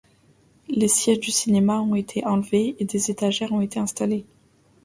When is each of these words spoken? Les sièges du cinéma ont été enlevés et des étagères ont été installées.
Les 0.67 0.87
sièges 0.87 1.19
du 1.19 1.29
cinéma 1.29 1.79
ont 1.79 1.93
été 1.93 2.25
enlevés 2.25 2.75
et 2.79 2.85
des 2.85 3.11
étagères 3.11 3.51
ont 3.53 3.61
été 3.61 3.79
installées. 3.79 4.25